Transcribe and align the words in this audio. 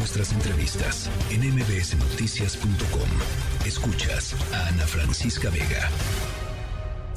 nuestras 0.00 0.32
entrevistas 0.32 1.10
en 1.30 1.42
mbsnoticias.com. 1.54 3.66
Escuchas 3.66 4.34
a 4.54 4.68
Ana 4.68 4.86
Francisca 4.86 5.50
Vega. 5.50 5.90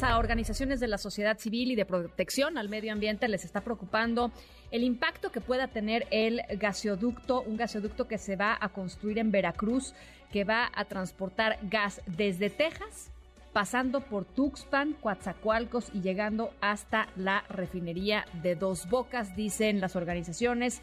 A 0.00 0.16
organizaciones 0.16 0.80
de 0.80 0.88
la 0.88 0.96
sociedad 0.96 1.38
civil 1.38 1.72
y 1.72 1.74
de 1.74 1.84
protección 1.84 2.56
al 2.56 2.70
medio 2.70 2.94
ambiente 2.94 3.28
les 3.28 3.44
está 3.44 3.60
preocupando 3.60 4.32
el 4.70 4.82
impacto 4.82 5.30
que 5.30 5.42
pueda 5.42 5.68
tener 5.68 6.06
el 6.10 6.40
gasoducto, 6.58 7.42
un 7.42 7.58
gasoducto 7.58 8.08
que 8.08 8.16
se 8.16 8.36
va 8.36 8.56
a 8.58 8.70
construir 8.70 9.18
en 9.18 9.30
Veracruz, 9.30 9.92
que 10.32 10.44
va 10.44 10.70
a 10.74 10.86
transportar 10.86 11.58
gas 11.64 12.00
desde 12.06 12.48
Texas 12.48 13.10
pasando 13.52 14.00
por 14.00 14.24
Tuxpan, 14.24 14.94
Coatzacoalcos 14.94 15.90
y 15.92 16.00
llegando 16.00 16.52
hasta 16.60 17.08
la 17.16 17.44
refinería 17.48 18.24
de 18.42 18.54
Dos 18.54 18.88
Bocas, 18.88 19.36
dicen 19.36 19.80
las 19.80 19.96
organizaciones. 19.96 20.80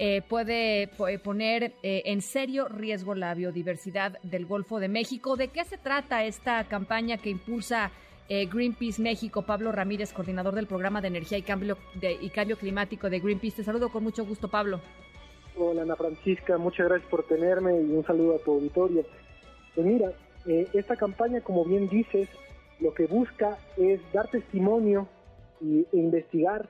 Eh, 0.00 0.22
puede 0.22 0.88
poner 1.24 1.72
eh, 1.82 2.02
en 2.04 2.22
serio 2.22 2.68
riesgo 2.68 3.16
la 3.16 3.34
biodiversidad 3.34 4.18
del 4.22 4.46
Golfo 4.46 4.78
de 4.78 4.88
México. 4.88 5.36
¿De 5.36 5.48
qué 5.48 5.64
se 5.64 5.76
trata 5.76 6.24
esta 6.24 6.62
campaña 6.64 7.16
que 7.16 7.30
impulsa 7.30 7.90
eh, 8.28 8.46
Greenpeace 8.46 9.02
México? 9.02 9.42
Pablo 9.42 9.72
Ramírez, 9.72 10.12
coordinador 10.12 10.54
del 10.54 10.68
programa 10.68 11.00
de 11.00 11.08
energía 11.08 11.38
y 11.38 11.42
cambio, 11.42 11.76
y 12.00 12.30
cambio 12.30 12.56
climático 12.56 13.10
de 13.10 13.18
Greenpeace. 13.18 13.56
Te 13.56 13.64
saludo 13.64 13.88
con 13.88 14.04
mucho 14.04 14.24
gusto, 14.24 14.48
Pablo. 14.48 14.80
Hola, 15.56 15.82
Ana 15.82 15.96
Francisca, 15.96 16.56
muchas 16.56 16.86
gracias 16.86 17.10
por 17.10 17.26
tenerme 17.26 17.80
y 17.80 17.90
un 17.90 18.04
saludo 18.04 18.36
a 18.36 18.38
tu 18.38 18.52
auditorio. 18.52 19.04
Pues 19.74 19.84
mira, 19.84 20.12
eh, 20.46 20.68
esta 20.74 20.94
campaña, 20.94 21.40
como 21.40 21.64
bien 21.64 21.88
dices, 21.88 22.28
lo 22.78 22.94
que 22.94 23.06
busca 23.06 23.58
es 23.76 24.00
dar 24.12 24.28
testimonio 24.30 25.08
y, 25.60 25.80
e 25.92 25.96
investigar 25.96 26.68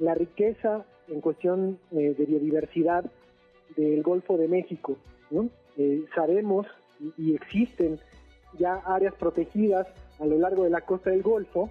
la 0.00 0.14
riqueza 0.14 0.84
en 1.08 1.20
cuestión 1.20 1.78
eh, 1.92 2.14
de 2.16 2.24
biodiversidad 2.24 3.04
del 3.76 4.02
Golfo 4.02 4.36
de 4.36 4.48
México. 4.48 4.96
Eh, 5.76 6.04
sabemos 6.14 6.66
y, 7.18 7.34
existen 7.34 7.98
ya 8.58 8.74
áreas 8.86 9.14
protegidas 9.14 9.86
a 10.20 10.26
lo 10.26 10.38
largo 10.38 10.62
de 10.64 10.70
la 10.70 10.80
costa 10.82 11.10
del 11.10 11.22
Golfo, 11.22 11.70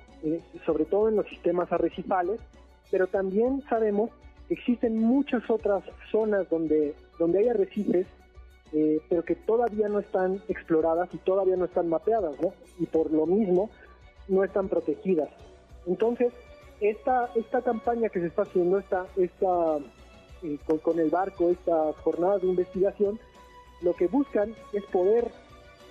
sobre 0.66 0.84
todo 0.84 1.08
en 1.08 1.16
los 1.16 1.28
sistemas 1.30 1.72
arrecifales, 1.72 2.42
pero 2.92 3.08
también 3.08 3.64
sabemos 3.70 4.10
que 4.48 4.56
existen 4.56 4.98
muchas 4.98 5.50
otras 5.50 5.84
zonas 6.12 6.50
donde, 6.50 6.94
donde 7.18 7.40
hay 7.40 7.48
arrecifes 7.48 8.06
eh, 8.76 9.00
pero 9.08 9.24
que 9.24 9.36
todavía 9.36 9.88
no 9.88 10.00
están 10.00 10.42
exploradas 10.48 11.08
y 11.14 11.18
todavía 11.18 11.56
no 11.56 11.66
están 11.66 11.88
mapeadas, 11.90 12.34
¿no? 12.42 12.54
Y 12.80 12.88
por 12.88 13.12
lo 13.12 13.28
mismo 13.28 13.70
no 14.28 14.44
están 14.44 14.68
protegidas. 14.68 15.30
Entonces, 15.86 16.34
esta, 16.84 17.30
esta 17.36 17.62
campaña 17.62 18.10
que 18.10 18.20
se 18.20 18.28
está 18.28 18.42
haciendo, 18.42 18.78
esta, 18.78 19.06
esta, 19.16 19.78
eh, 20.44 20.58
con, 20.82 21.00
el 21.00 21.10
barco, 21.10 21.50
esta 21.50 21.94
jornada 22.04 22.40
de 22.40 22.48
investigación, 22.48 23.20
lo 23.82 23.94
que 23.94 24.08
buscan 24.08 24.54
es 24.74 24.84
poder 24.86 25.32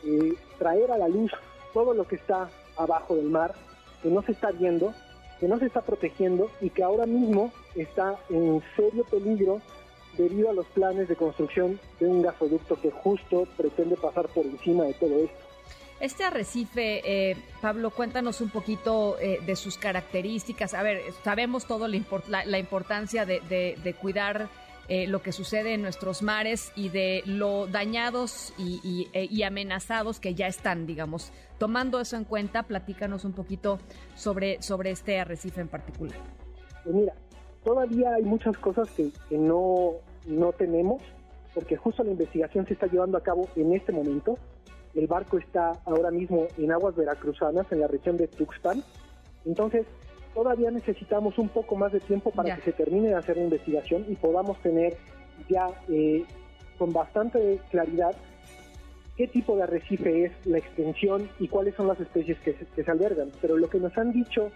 eh, 0.05 0.35
traer 0.59 0.91
a 0.93 0.99
la 0.99 1.09
luz 1.09 1.33
todo 1.73 1.95
lo 1.95 2.07
que 2.07 2.17
está 2.17 2.51
abajo 2.77 3.17
del 3.17 3.31
mar, 3.31 3.55
que 4.03 4.11
no 4.11 4.21
se 4.23 4.33
está 4.33 4.51
viendo, 4.51 4.93
que 5.41 5.49
no 5.49 5.59
se 5.59 5.67
está 5.67 5.81
protegiendo 5.81 6.51
y 6.61 6.69
que 6.69 6.83
ahora 6.83 7.07
mismo 7.07 7.51
está 7.75 8.17
en 8.29 8.63
serio 8.77 9.05
peligro 9.11 9.61
debido 10.19 10.51
a 10.51 10.53
los 10.53 10.67
planes 10.67 11.09
de 11.09 11.17
construcción 11.17 11.81
de 11.99 12.07
un 12.07 12.21
gasoducto 12.21 12.79
que 12.81 12.91
justo 12.91 13.47
pretende 13.57 13.97
pasar 13.97 14.29
por 14.29 14.45
encima 14.45 14.85
de 14.85 14.95
todo 14.95 15.17
esto. 15.25 15.52
Este 16.03 16.25
arrecife, 16.25 17.31
eh, 17.31 17.37
Pablo, 17.61 17.91
cuéntanos 17.91 18.41
un 18.41 18.51
poquito 18.51 19.17
eh, 19.21 19.39
de 19.47 19.55
sus 19.55 19.79
características. 19.79 20.75
A 20.75 20.83
ver, 20.83 21.01
sabemos 21.23 21.65
todo 21.65 21.87
la, 21.87 22.45
la 22.45 22.59
importancia 22.59 23.25
de, 23.25 23.97
cuidar 24.01 24.49
eh, 24.89 25.07
lo 25.07 25.23
que 25.23 25.31
sucede 25.31 25.75
en 25.75 25.83
nuestros 25.83 26.23
mares 26.23 26.73
y 26.75 26.89
de 26.89 27.23
lo 27.25 27.69
dañados 27.69 28.53
y, 28.59 29.09
y, 29.15 29.43
amenazados 29.45 30.19
que 30.19 30.35
ya 30.35 30.49
están, 30.49 30.89
digamos. 30.89 31.31
Tomando 31.59 32.01
eso 32.01 32.17
en 32.17 32.25
cuenta, 32.25 32.65
platícanos 32.65 33.25
un 33.25 33.33
poquito 33.33 33.79
sobre, 34.17 34.61
sobre 34.61 34.91
este 34.91 35.21
arrecife 35.21 35.61
en 35.61 35.69
particular. 35.69 36.19
Pues 36.83 36.97
mira, 36.97 37.15
todavía 37.63 38.13
hay 38.15 38.25
muchas 38.25 38.59
cosas 38.59 38.91
que, 38.91 39.13
no, 39.39 39.93
no 40.27 40.51
tenemos, 40.51 41.01
porque 41.55 41.77
justo 41.77 42.03
la 42.03 42.11
investigación 42.11 42.67
se 42.67 42.73
está 42.73 42.89
llevando 42.89 43.19
a 43.19 43.23
cabo 43.23 43.49
en 43.55 43.73
este 43.73 43.93
momento. 43.93 44.37
El 44.95 45.07
barco 45.07 45.39
está 45.39 45.73
ahora 45.85 46.11
mismo 46.11 46.49
en 46.59 46.71
aguas 46.73 46.95
veracruzanas, 46.97 47.71
en 47.73 47.81
la 47.81 47.89
región 47.89 48.17
de 48.17 48.29
Tuxpan. 48.29 48.83
Entonces, 49.47 49.87
todavía 50.35 50.71
necesitamos 50.71 51.39
un 51.39 51.49
poco 51.49 51.77
más 51.77 51.93
de 51.93 52.01
tiempo 52.01 52.31
para 52.31 52.57
que 52.57 52.63
se 52.63 52.73
termine 52.73 53.09
de 53.09 53.15
hacer 53.15 53.37
la 53.37 53.45
investigación 53.45 54.05
y 54.09 54.15
podamos 54.17 54.61
tener 54.61 54.97
ya 55.49 55.69
eh, 55.89 56.25
con 56.79 56.93
bastante 56.93 57.61
claridad 57.71 58.15
qué 59.17 59.29
tipo 59.29 59.57
de 59.57 59.65
arrecife 59.65 60.25
es, 60.25 60.33
la 60.47 60.59
extensión 60.59 61.29
y 61.39 61.49
cuáles 61.49 61.75
son 61.75 61.89
las 61.89 62.01
especies 62.01 62.39
que 62.41 62.55
que 62.55 62.85
se 62.85 62.91
albergan. 62.91 63.31
Pero 63.41 63.57
lo 63.57 63.69
que 63.69 63.79
nos 63.79 63.97
han 63.97 64.13
dicho 64.13 64.51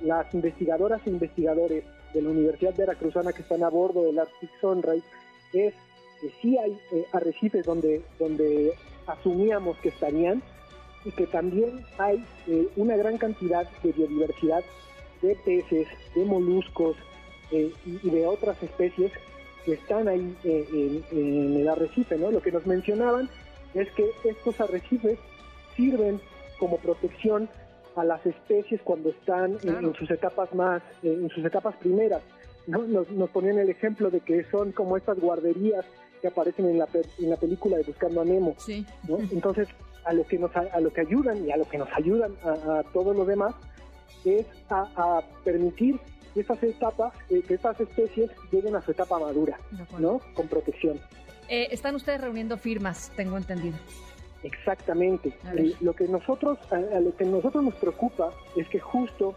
las 0.00 0.32
investigadoras 0.34 1.00
e 1.06 1.10
investigadores 1.10 1.84
de 2.14 2.22
la 2.22 2.30
Universidad 2.30 2.74
Veracruzana 2.76 3.32
que 3.32 3.42
están 3.42 3.62
a 3.62 3.68
bordo 3.68 4.04
del 4.04 4.18
Arctic 4.18 4.50
Sunrise 4.60 5.06
es 5.52 5.74
que 6.20 6.30
sí 6.40 6.58
hay 6.58 6.72
eh, 6.92 7.04
arrecifes 7.12 7.64
donde, 7.64 8.02
donde 8.18 8.74
asumíamos 9.12 9.76
que 9.78 9.90
estarían 9.90 10.42
y 11.04 11.12
que 11.12 11.26
también 11.26 11.84
hay 11.98 12.24
eh, 12.46 12.68
una 12.76 12.96
gran 12.96 13.18
cantidad 13.18 13.68
de 13.82 13.92
biodiversidad 13.92 14.62
de 15.22 15.36
peces, 15.44 15.88
de 16.14 16.24
moluscos 16.24 16.96
eh, 17.50 17.72
y, 17.84 18.10
de 18.10 18.26
otras 18.26 18.62
especies 18.62 19.12
que 19.64 19.72
están 19.74 20.08
ahí 20.08 20.36
en, 20.44 21.04
en, 21.10 21.56
el 21.56 21.68
arrecife. 21.68 22.16
¿no? 22.16 22.30
Lo 22.30 22.40
que 22.40 22.52
nos 22.52 22.66
mencionaban 22.66 23.28
es 23.74 23.90
que 23.92 24.10
estos 24.24 24.60
arrecifes 24.60 25.18
sirven 25.76 26.20
como 26.58 26.78
protección 26.78 27.48
a 27.96 28.04
las 28.04 28.24
especies 28.24 28.80
cuando 28.82 29.10
están 29.10 29.58
en, 29.62 29.94
sus 29.94 30.10
etapas 30.10 30.54
más, 30.54 30.82
en 31.02 31.28
sus 31.30 31.44
etapas 31.44 31.76
primeras. 31.76 32.22
¿no? 32.66 32.82
Nos, 32.84 33.30
ponían 33.30 33.58
el 33.58 33.68
ejemplo 33.68 34.10
de 34.10 34.20
que 34.20 34.44
son 34.44 34.72
como 34.72 34.96
estas 34.96 35.18
guarderías 35.18 35.84
que 36.20 36.28
aparecen 36.28 36.68
en 36.68 36.78
la, 36.78 36.88
en 37.18 37.30
la 37.30 37.36
película 37.36 37.76
de 37.76 37.82
Buscando 37.84 38.20
a 38.20 38.24
Nemo. 38.24 38.54
Entonces, 39.32 39.68
a 40.04 40.12
lo 40.12 40.26
que 40.26 40.38
nos 40.38 40.54
a 40.56 40.80
lo 40.80 40.92
que 40.92 41.02
ayudan 41.02 41.46
y 41.46 41.50
a 41.50 41.56
lo 41.56 41.68
que 41.68 41.78
nos 41.78 41.88
ayudan 41.92 42.32
a, 42.42 42.82
todos 42.92 43.14
los 43.14 43.26
demás 43.26 43.54
es 44.24 44.46
a, 44.70 45.22
permitir 45.44 45.98
que 46.32 46.40
estas 46.40 46.62
etapas, 46.62 47.12
eh, 47.28 47.42
que 47.46 47.54
estas 47.54 47.80
especies 47.80 48.30
lleguen 48.50 48.76
a 48.76 48.82
su 48.82 48.92
etapa 48.92 49.18
madura, 49.18 49.58
¿no? 49.98 50.20
Con 50.34 50.46
protección. 50.48 50.98
Eh, 51.48 51.68
están 51.72 51.96
ustedes 51.96 52.20
reuniendo 52.20 52.56
firmas, 52.56 53.10
tengo 53.16 53.36
entendido. 53.36 53.76
Exactamente. 54.42 55.32
Eh, 55.56 55.74
lo 55.80 55.94
que 55.94 56.06
nosotros, 56.06 56.58
a, 56.70 56.78
lo 56.78 57.14
que 57.16 57.24
nosotros 57.24 57.64
nos 57.64 57.74
preocupa 57.74 58.32
es 58.56 58.68
que 58.68 58.78
justo 58.78 59.34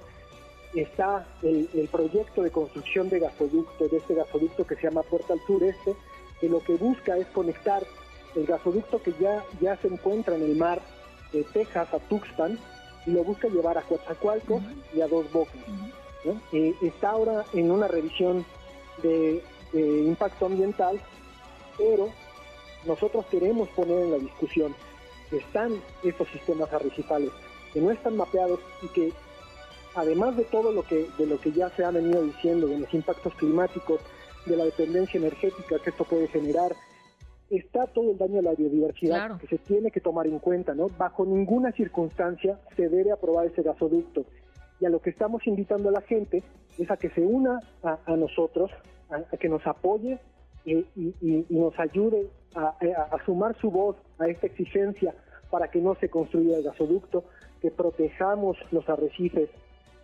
está 0.76 1.26
el, 1.42 1.90
proyecto 1.92 2.42
de 2.42 2.52
construcción 2.52 3.10
de 3.10 3.20
gasoducto, 3.20 3.88
de 3.88 3.98
este 3.98 4.16
gasoducto 4.16 4.66
que 4.66 4.76
se 4.76 4.84
llama 4.84 5.02
Puerta 5.04 5.34
al 5.34 5.40
Sureste, 5.46 5.96
que 6.44 6.50
lo 6.50 6.60
que 6.60 6.76
busca 6.76 7.16
es 7.16 7.26
conectar 7.28 7.86
el 8.36 8.46
gasoducto 8.46 9.02
que 9.02 9.14
ya, 9.18 9.46
ya 9.62 9.78
se 9.78 9.88
encuentra 9.88 10.36
en 10.36 10.44
el 10.44 10.58
mar 10.58 10.82
de 11.32 11.46
Texas 11.46 11.88
a 11.94 12.00
Tuxpan 12.00 12.60
y 13.06 13.12
lo 13.12 13.24
busca 13.24 13.48
llevar 13.48 13.78
a 13.78 13.82
Coatzacoalcos 13.84 14.62
y 14.94 15.00
a 15.00 15.08
Dos 15.08 15.32
Bocas. 15.32 15.56
Eh, 16.52 16.74
está 16.82 17.12
ahora 17.12 17.46
en 17.54 17.72
una 17.72 17.88
revisión 17.88 18.46
de 19.02 19.42
impacto 19.74 20.48
ambiental, 20.48 21.00
pero 21.78 22.10
nosotros 22.86 23.26
queremos 23.28 23.70
poner 23.70 24.02
en 24.02 24.12
la 24.12 24.18
discusión 24.18 24.76
están 25.32 25.82
estos 26.04 26.28
sistemas 26.28 26.74
arrecifales, 26.74 27.32
que 27.72 27.80
no 27.80 27.90
están 27.90 28.18
mapeados 28.18 28.60
y 28.82 28.90
que 28.90 29.14
además 29.96 30.36
de 30.36 30.44
todo 30.44 30.74
lo 30.74 30.84
que, 30.84 31.08
de 31.18 31.26
lo 31.26 31.40
que 31.40 31.54
ya 31.54 31.70
se 31.70 31.86
ha 31.86 31.92
venido 31.92 32.22
diciendo, 32.22 32.68
de 32.68 32.80
los 32.80 32.94
impactos 32.94 33.34
climáticos, 33.36 34.02
de 34.46 34.58
la 34.58 34.66
dependencia 34.66 35.18
energética 35.18 35.80
que 35.80 35.90
esto 35.90 36.04
puede 36.04 36.28
generar, 36.28 36.74
está 37.50 37.86
todo 37.88 38.12
el 38.12 38.18
daño 38.18 38.40
a 38.40 38.44
la 38.44 38.54
biodiversidad 38.54 39.40
que 39.40 39.48
se 39.48 39.58
tiene 39.58 39.92
que 39.92 40.02
tomar 40.02 40.28
en 40.28 40.40
cuenta, 40.40 40.74
¿no? 40.74 40.88
Bajo 40.98 41.26
ninguna 41.26 41.72
circunstancia 41.72 42.60
se 42.76 42.90
debe 42.90 43.12
aprobar 43.12 43.46
ese 43.48 43.62
gasoducto. 43.62 44.26
Y 44.80 44.86
a 44.86 44.90
lo 44.90 45.02
que 45.02 45.12
estamos 45.12 45.46
invitando 45.46 45.90
a 45.90 45.92
la 45.92 46.02
gente 46.02 46.44
es 46.78 46.90
a 46.90 46.98
que 46.98 47.10
se 47.12 47.22
una 47.22 47.60
a, 47.84 48.16
nosotros, 48.16 48.72
a, 49.10 49.38
que 49.38 49.50
nos 49.50 49.66
apoye 49.68 50.20
y, 50.66 50.86
y, 50.96 51.46
nos 51.50 51.78
ayude 51.80 52.28
a, 52.56 52.76
a, 53.12 53.26
sumar 53.26 53.56
su 53.60 53.70
voz 53.70 53.98
a 54.18 54.28
esta 54.28 54.48
exigencia 54.48 55.14
para 55.50 55.70
que 55.70 55.80
no 55.80 55.96
se 55.96 56.10
construya 56.10 56.58
el 56.58 56.64
gasoducto, 56.64 57.26
que 57.62 57.70
protejamos 57.70 58.58
los 58.72 58.88
arrecifes 58.90 59.50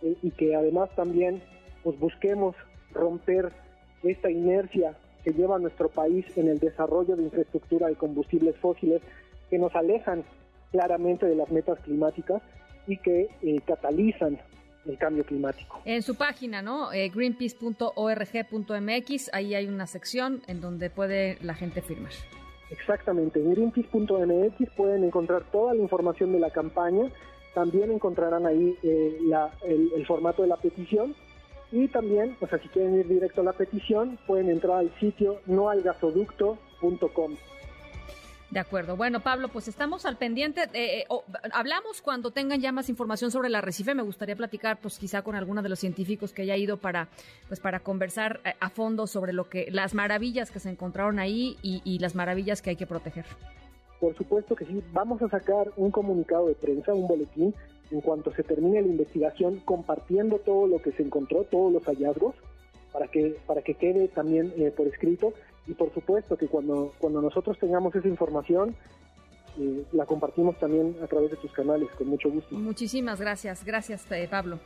eh, 0.02 0.16
y 0.22 0.30
que 0.30 0.54
además 0.54 0.90
también 0.94 1.42
pues, 1.82 1.98
busquemos 1.98 2.54
romper 2.92 3.52
esta 4.02 4.30
inercia 4.30 4.96
que 5.24 5.32
lleva 5.32 5.56
a 5.56 5.58
nuestro 5.58 5.88
país 5.88 6.24
en 6.36 6.48
el 6.48 6.58
desarrollo 6.58 7.16
de 7.16 7.24
infraestructura 7.24 7.88
de 7.88 7.96
combustibles 7.96 8.56
fósiles 8.56 9.02
que 9.50 9.58
nos 9.58 9.74
alejan 9.74 10.24
claramente 10.70 11.26
de 11.26 11.34
las 11.34 11.50
metas 11.50 11.78
climáticas 11.80 12.40
y 12.86 12.96
que 12.98 13.28
eh, 13.42 13.60
catalizan 13.66 14.38
el 14.86 14.96
cambio 14.96 15.24
climático. 15.24 15.80
En 15.84 16.00
su 16.02 16.14
página, 16.16 16.62
¿no? 16.62 16.92
Eh, 16.92 17.10
greenpeace.org.mx, 17.10 19.30
ahí 19.32 19.54
hay 19.54 19.66
una 19.66 19.86
sección 19.86 20.42
en 20.46 20.60
donde 20.60 20.90
puede 20.90 21.38
la 21.42 21.54
gente 21.54 21.82
firmar. 21.82 22.12
Exactamente, 22.70 23.40
en 23.40 23.52
greenpeace.mx 23.52 24.70
pueden 24.76 25.04
encontrar 25.04 25.42
toda 25.50 25.74
la 25.74 25.82
información 25.82 26.32
de 26.32 26.38
la 26.38 26.50
campaña, 26.50 27.10
también 27.54 27.90
encontrarán 27.90 28.46
ahí 28.46 28.76
eh, 28.82 29.18
el, 29.64 30.06
formato 30.06 30.42
de 30.42 30.48
la 30.48 30.56
petición 30.56 31.14
y 31.72 31.88
también, 31.88 32.36
o 32.40 32.46
sea, 32.46 32.58
si 32.58 32.68
quieren 32.68 32.98
ir 32.98 33.08
directo 33.08 33.40
a 33.42 33.44
la 33.44 33.52
petición, 33.52 34.18
pueden 34.26 34.50
entrar 34.50 34.78
al 34.78 34.90
sitio 34.98 35.40
noalgasoducto.com. 35.46 37.36
De 38.50 38.58
acuerdo. 38.58 38.96
Bueno, 38.96 39.20
Pablo, 39.20 39.48
pues 39.48 39.68
estamos 39.68 40.04
al 40.06 40.16
pendiente. 40.16 40.62
Eh, 40.74 41.06
hablamos 41.52 42.02
cuando 42.02 42.32
tengan 42.32 42.60
ya 42.60 42.72
más 42.72 42.88
información 42.88 43.30
sobre 43.30 43.48
la 43.48 43.60
recife. 43.60 43.94
Me 43.94 44.02
gustaría 44.02 44.34
platicar, 44.34 44.80
pues 44.80 44.98
quizá 44.98 45.22
con 45.22 45.36
alguno 45.36 45.62
de 45.62 45.68
los 45.68 45.78
científicos 45.78 46.32
que 46.32 46.42
haya 46.42 46.56
ido 46.56 46.76
para, 46.76 47.08
pues 47.46 47.60
para 47.60 47.78
conversar 47.78 48.40
eh, 48.44 48.54
a 48.58 48.68
fondo 48.68 49.06
sobre 49.06 49.32
lo 49.32 49.48
que 49.48 49.70
las 49.70 49.94
maravillas 49.94 50.50
que 50.50 50.58
se 50.58 50.68
encontraron 50.68 51.20
ahí 51.20 51.58
y, 51.62 51.80
y 51.84 52.00
las 52.00 52.16
maravillas 52.16 52.60
que 52.60 52.70
hay 52.70 52.76
que 52.76 52.86
proteger. 52.86 53.24
Por 54.00 54.16
supuesto 54.16 54.56
que 54.56 54.64
sí. 54.64 54.82
Vamos 54.92 55.22
a 55.22 55.28
sacar 55.28 55.70
un 55.76 55.92
comunicado 55.92 56.48
de 56.48 56.56
prensa, 56.56 56.92
un 56.92 57.06
boletín, 57.06 57.54
en 57.90 58.00
cuanto 58.00 58.32
se 58.32 58.42
termine 58.42 58.80
la 58.80 58.88
investigación, 58.88 59.60
compartiendo 59.64 60.38
todo 60.38 60.66
lo 60.66 60.80
que 60.80 60.92
se 60.92 61.02
encontró, 61.02 61.44
todos 61.44 61.72
los 61.72 61.84
hallazgos, 61.84 62.34
para 62.92 63.08
que 63.08 63.36
para 63.46 63.62
que 63.62 63.74
quede 63.74 64.08
también 64.08 64.52
eh, 64.56 64.72
por 64.76 64.86
escrito 64.86 65.32
y 65.66 65.74
por 65.74 65.92
supuesto 65.92 66.36
que 66.36 66.48
cuando, 66.48 66.92
cuando 66.98 67.20
nosotros 67.22 67.58
tengamos 67.58 67.94
esa 67.94 68.08
información, 68.08 68.74
eh, 69.58 69.84
la 69.92 70.06
compartimos 70.06 70.58
también 70.58 70.96
a 71.02 71.06
través 71.06 71.30
de 71.30 71.36
tus 71.36 71.52
canales, 71.52 71.88
con 71.96 72.08
mucho 72.08 72.30
gusto. 72.30 72.54
Muchísimas 72.54 73.20
gracias, 73.20 73.64
gracias 73.64 74.10
eh, 74.10 74.26
Pablo. 74.30 74.58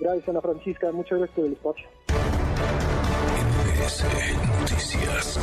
Gracias 0.00 0.28
Ana 0.28 0.40
Francisca, 0.40 0.90
muchas 0.92 1.18
gracias 1.18 1.36
por 1.36 1.46
el 1.46 1.52
espacio. 1.52 1.86
Noticias. 4.60 5.38